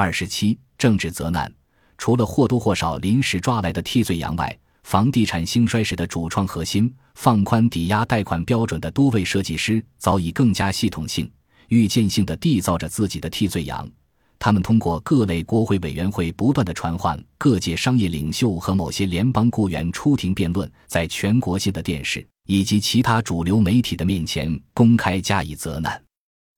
[0.00, 1.52] 二十七，政治责难。
[1.96, 11.28] 除了或多或少临时抓来的替罪羊外，房地产兴衰时的主创核心放宽抵押贷款标准的多位设计师，早已更加系统性、
[11.66, 13.90] 预见性的缔造着自己的替罪羊。
[14.38, 26.00] 他们通过各类国会委员会不断的传唤各界商业领袖和某些联邦雇员出庭辩论，在全国性的电视以及其他主流媒体的面前公开加以责难。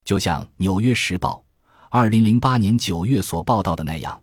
[0.05, 1.43] 就像《纽约时报》
[1.93, 4.19] 二零零八年九月所报道的那样。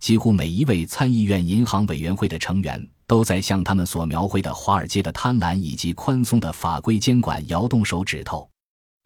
[0.00, 8.50] 几乎每一位参议院银行委员会的成员都在向他们所描绘的华尔街的贪婪以及宽松的法规监管摇动手指头。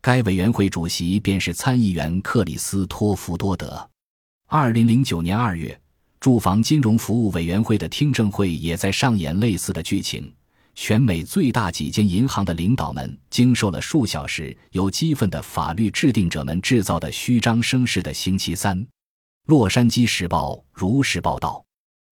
[0.01, 3.87] 该委员会主席便是参议员克里斯托弗多德。
[4.47, 5.79] 二零零九年二月，
[6.19, 10.33] 住房金融服务委员会的听证会也在上演类似的剧情。
[10.81, 18.79] 全美最大几间银行的领导们经受了数小时由激愤的法律制定者们制造的虚张声势的星期三。
[19.47, 21.63] 《洛杉矶时报》如实报道。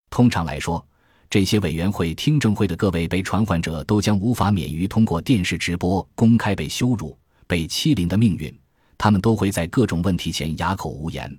[0.09, 0.85] 通常来说，
[1.29, 8.53] 这些委员会听证会的各位被传唤者都将无法免于通过电视直播公开被羞辱、被欺凌的命运。
[8.97, 11.33] 他们都会在各种问题前哑口无言，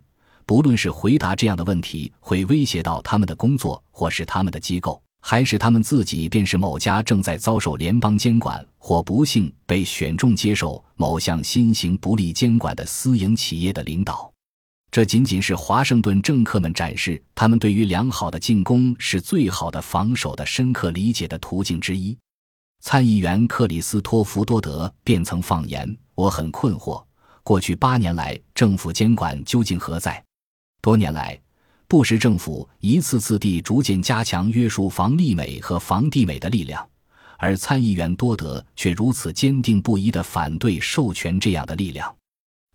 [0.47, 14.33] 不论是回答这样的问题会威胁到他们的工作，或是他们的机构，还是他们自己便是某家正在遭受联邦监管或不幸被选中接受某项新型不利监管的私营企业的领导。
[14.91, 22.17] 这仅仅是华盛顿政客们展示他们对于良好的进攻是最好的防守的深刻理解的途径之一。
[22.81, 27.05] 参议员克里斯托弗多德便曾放言：“我很困惑，
[27.43, 30.25] 过去八年来政府监管究竟何在？
[30.81, 31.39] 多年来，
[31.89, 36.87] 布什政府一次次地逐渐加强约束房利美和房地美的力量，
[37.39, 42.15] 而参议员多德却如此坚定不移地反对授权这样的力量。”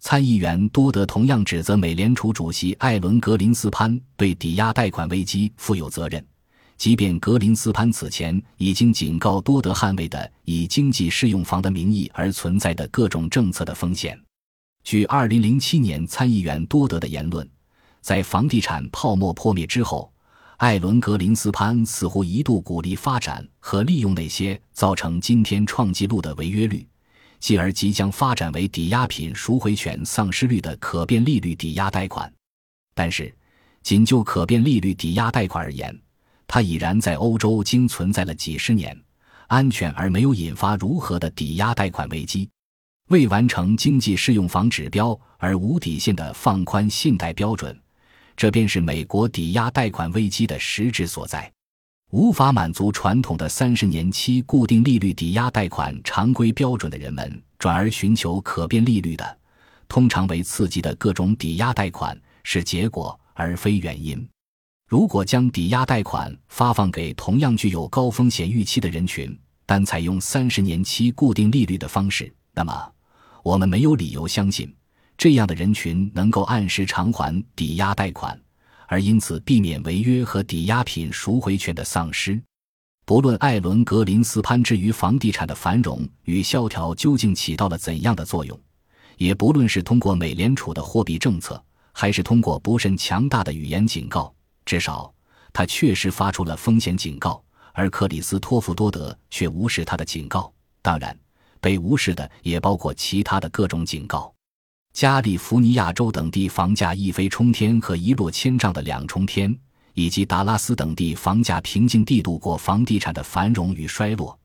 [0.01, 6.25] 参议员多德同样指责美联储主席艾伦格林斯潘对抵押贷款危机负有责任，
[6.75, 14.19] 即便格林斯潘此前已经警告多德捍卫的以经济适用房的名义而存在的各种政策的风险。
[14.83, 17.47] 据2007年参议员多德的言论，
[18.03, 20.11] 在房地产泡沫破灭之后，
[20.57, 26.85] 艾伦格林斯潘似乎一度鼓励发展和利用那些造成今天创纪录的违约率。
[27.39, 32.31] 继而即将发展为抵押品赎回权丧失率的可变利率抵押贷款，
[32.93, 33.33] 但是，
[33.81, 35.97] 仅就可变利率抵押贷款而言，
[36.45, 38.97] 它已然在欧洲经存在了几十年，
[39.47, 42.49] 安全而没有引发如何的抵押贷款危机。
[43.09, 47.77] 未完成经济适用房指标而无底线的放宽信贷标准，
[48.35, 51.51] 这便是美国抵押贷款危机的实质所在。
[52.11, 59.37] 无法满足传统的三十年期固定利率抵押贷款常规标准的人们，转而寻求可变利率的，
[59.87, 64.27] 通常为刺激的各种抵押贷款是结果而非原因。
[64.87, 72.91] 如果将抵押贷款发放给同样具有高风险预期的人群，但采用三十年期固定利率的方式，那么
[73.41, 74.71] 我们没有理由相信
[75.17, 78.39] 这样的人群能够按时偿还抵押贷款。
[78.85, 82.39] 而因此避免违约和抵押品赎回权的丧失。
[83.05, 88.59] 不论艾伦·格林斯潘之于房地产的繁荣与萧条究竟起到了怎样的作用，
[89.17, 94.31] 也不论是通过美联储的货币政策，还是通过不甚强大的语言警告，
[94.63, 95.11] 至少
[95.51, 97.43] 他确实发出了风险警告，
[97.73, 100.53] 而克里斯托弗多德却无视他的警告。
[100.83, 101.17] 当然，
[101.59, 104.31] 被无视的也包括其他的各种警告。
[104.93, 109.53] 加利福尼亚州等地房价一飞冲天和一落千丈的两重天，
[109.95, 114.37] 以及达拉斯等地房价平静地度过房地产的繁荣与衰落，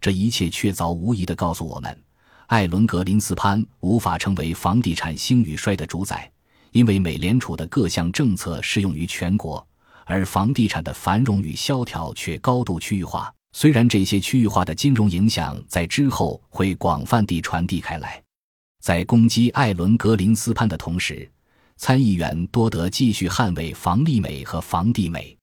[0.00, 2.02] 这一切确凿无疑地告诉我们，
[2.46, 6.30] 艾伦格林斯潘无法成为房地产兴与衰的主宰，
[6.70, 9.66] 因为美联储的各项政策适用于全国，
[10.04, 13.32] 而房地产的繁荣与萧条却高度区域化。
[13.52, 18.22] 虽然这些区域化的金融影响在之后会广泛地传递开来。
[18.86, 21.28] 在攻击艾伦·格林斯潘的同时，
[21.76, 25.36] 参议员多德继续捍卫房利美和房地美。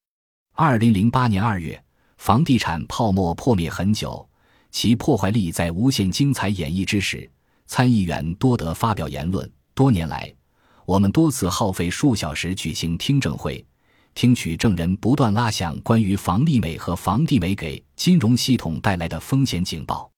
[0.53, 1.83] 二零零八年二月，
[2.15, 4.25] 房地产泡沫破灭很久，
[4.71, 7.29] 其破坏力在无限精彩演绎之时，
[7.65, 10.33] 参议员多德发表言论：多年来，
[10.85, 13.65] 我们多次耗费数小时举行听证会，
[14.15, 20.09] 听取证人不断拉响关于房利美和房地美给金融系统带来的风险警报。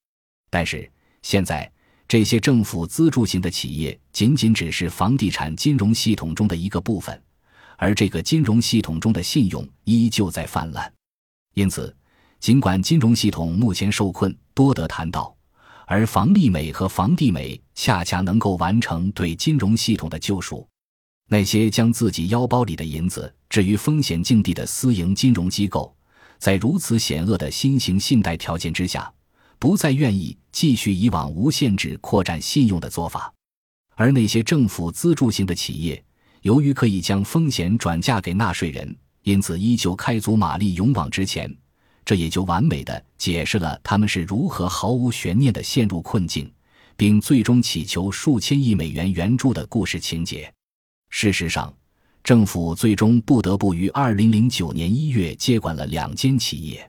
[0.51, 0.87] 但是
[1.23, 1.67] 现在。
[2.07, 7.19] 这些政府资助型的企业仅仅只是房地产金融系统中的一个部分，
[7.77, 10.91] 而这个金融系统中的信用依旧在泛滥。
[11.55, 11.95] 因此，
[12.39, 15.35] 尽管金融系统目前受困，多德谈到，
[15.87, 20.67] 而房利美和房地美恰恰能够完成对金融系统的救赎。
[21.27, 25.91] 那些将自己腰包里的银子置于风险境地的私营金融机构，
[26.37, 29.11] 在如此险恶的新型信贷条件之下，
[29.65, 33.33] 不再愿意继续以往无限制扩展信用的做法。
[33.95, 36.05] 而那些政府资助型的企业，
[36.43, 41.51] 由于可以将风险转嫁给纳税人，因此依旧开足马力勇往直前。
[42.05, 46.47] 这也就完美的解释了他们是如何毫无悬念的陷入困境，
[46.95, 50.53] 并最终祈求数千亿美元援助的故事情节。
[51.09, 51.75] 事实上，
[52.23, 56.87] 政府最终不得不于二零零九年一月接管了两间企业。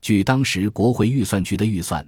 [0.00, 2.06] 据当时国会预算局的预算，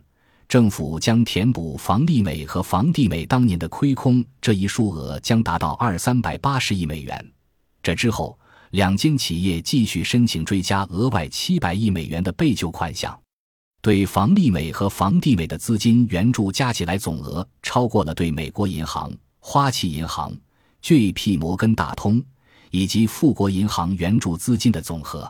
[0.49, 7.33] 政府将填补房利美和房地美当年的亏空，这一数额将达到二三百八十亿美元。
[7.83, 8.39] 这之后。
[8.71, 13.21] 两间企业继续申请追加额外七百亿美元的备救款项，
[13.83, 20.33] 对房利美和房地美的资金援助加起来总额超过了对美国银行、花旗银行、
[20.83, 21.37] J.P.
[21.37, 22.23] 摩根大通
[22.71, 25.29] 以及富国银行援助资金的总和。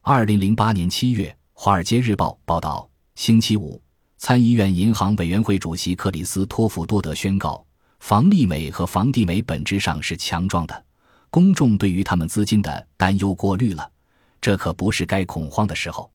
[0.00, 1.28] 二零零八年七月，
[1.62, 3.78] 《华尔街日报》报道，星期五，
[4.16, 7.62] 参议院银行委员会主席克里斯托弗多德宣告，
[7.98, 10.86] 房利美和房地美本质上是强壮的。
[11.28, 13.92] 公众对于他们资金的担忧过滤了，
[14.40, 16.10] 这可不是该恐慌的时候。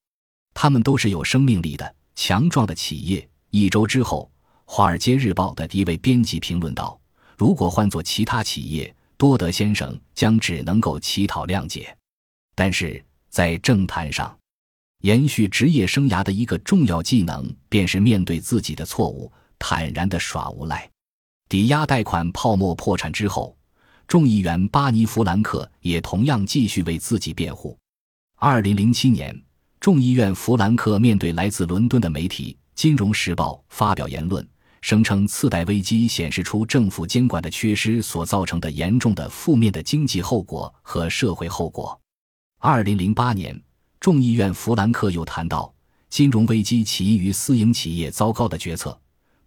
[0.56, 3.30] 他们都是有生命力的、强壮的企业。
[3.52, 4.28] 一周之后，
[4.66, 7.00] 《华尔街日报》的一位编辑评论道
[7.38, 11.96] ：“如果换做其他企业，多德先生将只能够乞讨谅解。
[12.56, 14.36] 但是在政坛上，
[15.06, 20.90] 延续职业生涯的一个重要技能，便是面对自己的错误，坦然地耍无赖。
[21.48, 23.56] 抵押贷款泡沫破产之后。”
[24.08, 27.78] 众议员巴尼·弗兰克也同样继续为自己辩护。
[28.38, 29.40] 二零零七年，
[29.80, 34.48] 众议院弗兰克面对来自伦敦的媒体《金融时报》发表言论，
[34.82, 42.00] 声称次贷危机显示出政府监管的缺失所造成的严重的负面的经济后果和社会后果。
[42.60, 43.60] 二零零八年，
[44.06, 45.74] 众议院弗兰克又谈到，
[46.12, 48.96] 金融危机起因于私营企业糟糕的决策。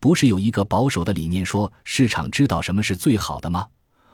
[0.00, 3.64] 不是有一个保守的理念说市场知道什么是最好的吗？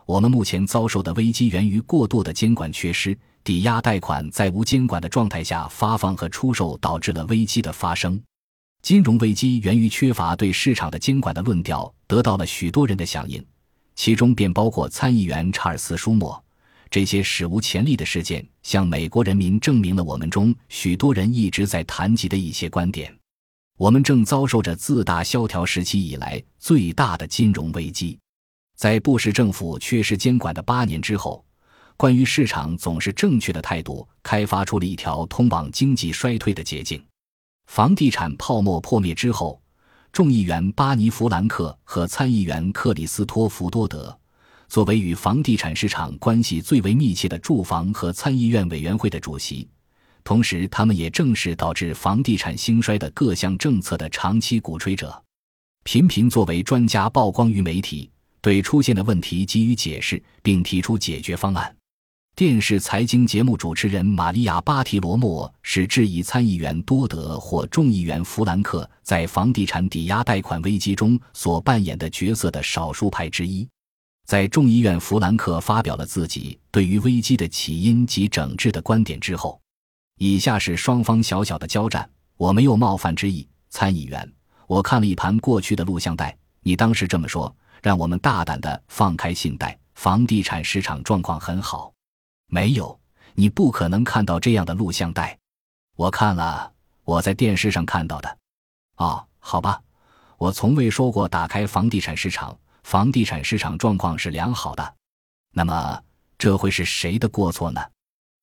[0.05, 8.23] 我们目前遭受的危机源于过度的监管缺失，抵押贷款在无监管的状态下发放和出售导致了危机的发生。
[8.83, 13.43] 金融危机源于缺乏对市场的监管的论调得到了许多人的响应，
[13.95, 16.44] 其中便包括参议员查尔斯·舒默。
[16.91, 23.13] 这些史无前例的事件向美国人民证明了我们中许多人一直在谈及的一些观点：
[23.77, 28.19] 我们正遭受着自大萧条时期以来最大的金融危机。
[28.77, 31.45] 在布什政府缺失监管的八年之后，
[31.97, 37.03] 关于市场总是正确的态度开发出了一条通往经济衰退的捷径。
[37.67, 39.61] 房地产泡沫破灭之后，
[40.13, 44.17] 众议员巴尼·弗兰克和参议员克里斯托弗多德，
[44.75, 49.69] 作为与房地产市场关系最为密切的住房和参议院委员会的主席，
[50.25, 55.23] 同时他们也正是导致房地产兴衰的各项政策的长期鼓吹者，
[55.85, 58.11] 频频作为专家曝光于媒体。
[58.41, 61.73] 对出现的问题给予解释，并提出解决方案。
[62.35, 73.65] 电视财经节目主持人玛利亚·巴提罗莫是质疑参议员多德或众议员弗兰克在房地产抵押贷款危机中所扮演的角色的少数派之一。
[74.25, 79.61] 在众议院弗兰克发表了自己对于危机的起因及整治的观点之后，
[80.19, 82.09] 以下是双方小小的交战。
[82.37, 84.33] 我没有冒犯之意，参议员。
[84.67, 87.55] 我看了一盘过去的录像带，你当时这么说。
[87.83, 91.93] 让我们大胆的放开信贷，房地产市场状况很好。
[92.47, 92.99] 没有，
[93.35, 95.39] 你不可能看到这样的录像带。
[95.95, 96.73] 我看了，
[97.05, 98.39] 我在电视上看到的。
[98.97, 99.83] 哦，好吧，
[100.39, 104.95] 我从未说过打开房地产市场，房地产市场状况是良好的。
[105.53, 106.01] 那么，
[106.39, 107.81] 这会是谁的过错呢？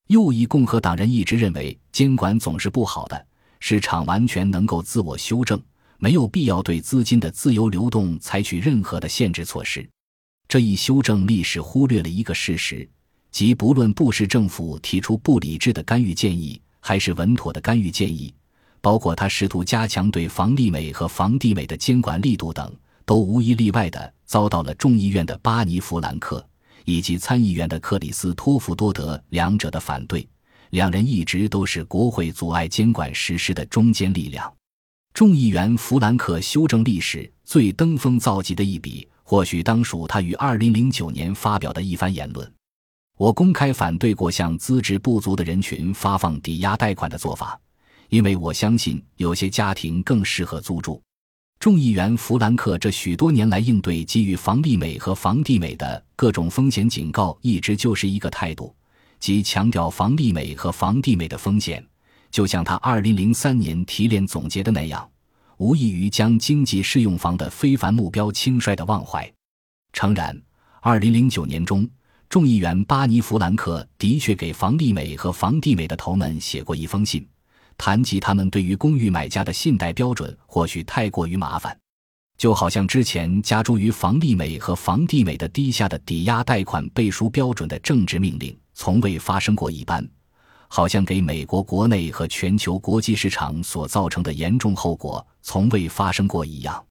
[0.08, 3.26] 右翼共和党人一直认为监管总是不好的，
[3.60, 5.62] 市场完全能够自我修正。
[5.98, 9.88] 没有必要对资金的自由流动采取任何的限制措施。
[10.48, 12.90] 这一修正历史忽略了一个事实，
[13.30, 18.34] 即不论布什政府提出不理智的干预建议，还是稳妥的干预建议，
[18.82, 26.46] 包括他试图加强对房地美和房地美的监管力度等，都无一例外的遭到了众议院的巴尼·弗兰克
[26.86, 30.28] 以及参议员的克里斯托弗多德两者的反对。
[30.72, 34.52] 两人一直都是国会阻碍监管实施的中坚力量。
[35.14, 42.50] 众议员弗兰克修正历史最登峰造极的一笔，或许当属他于二零零九年发表的一番言论。
[43.18, 47.60] 我公开反对过向资质不足的人群发放抵押贷款的做法，
[48.08, 51.02] 因为我相信有些家庭更适合租住。
[51.62, 58.76] 众议员弗兰克这许多年来应对给予房利美和房地美的各种风险警告，一直就是一个态度，
[59.20, 61.86] 即强调房利美和房地美的风险。
[62.32, 65.08] 就像他2003年提炼总结的那样，
[65.58, 69.32] 无异于将经济适用房的非凡目标轻率地忘怀。
[69.94, 70.36] 诚然
[70.82, 71.88] ，2009年中，
[72.28, 77.24] 众议员巴尼·弗兰克的确给房利美和房地美的头们写过一封信。
[77.82, 81.76] 谈及他们对于公寓买家的信贷标准或许太过于麻烦，
[82.38, 90.08] 就好像之前加诸于房利美和房地美的低下的抵押贷款背书标准的政治命令从未发生过一般，
[90.68, 96.86] 好像给美国国内和全球国际市场所造成的严重后果从未发生过一样。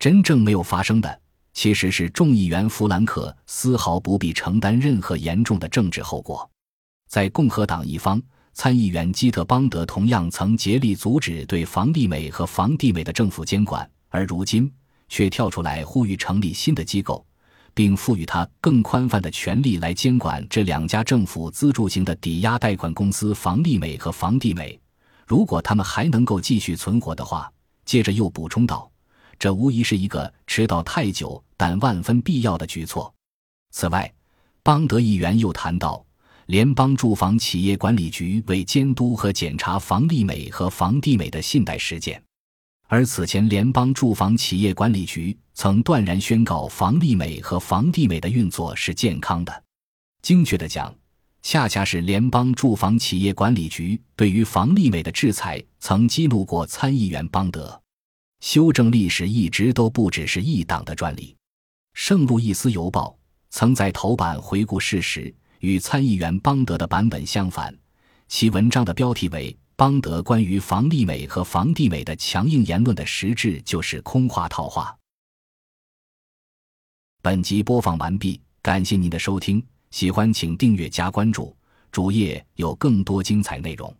[0.00, 1.20] 真正没有发生的，
[1.52, 6.50] 其实是众议员弗兰克丝毫不必承担任何严重的政治后果，
[7.08, 8.20] 在共和党一方。
[8.54, 14.72] 参议员基特邦德同样曾竭力阻止对房地美和房地美的政府监管，而如今
[15.08, 17.26] 却跳出来呼吁成立新的机构，
[17.74, 24.80] 并赋予他更宽泛的权利来监管这两家政府资助型的抵押贷款公司房利美和房地美。
[25.26, 27.52] 如果他们还能够继续存活的话，
[27.84, 28.88] 接着又补充道
[29.36, 33.12] ：“这无疑是一个迟到太久但万分必要的举措。”
[33.72, 34.14] 此外，
[34.62, 36.06] 邦德议员又谈到。
[36.46, 42.22] 联邦住房企业管理局为监督和检查房利美和房地美的信贷实践，
[42.86, 49.64] 而此前联邦住房企业管理局曾断然宣告房利美和房地美的运作是健康的。
[50.20, 50.94] 精确的讲，
[51.40, 57.80] 恰恰是联邦住房企业管理局对于房利美的制裁曾激怒过参议员邦德。
[58.40, 61.34] 修正历史一直都不只是一党的专利。
[61.94, 63.16] 圣路易斯邮报
[63.48, 65.34] 曾在头版回顾事实。
[65.64, 67.74] 与参议员邦德的版本相反，
[68.28, 74.94] 其文章的标题为“邦德关于房利美和房地美的强硬言论的实质就是空话套话”。
[77.22, 81.56] 本集播放完毕，感谢您的收听，喜欢请订阅加关注，
[81.90, 83.96] 主页有更多精彩内容。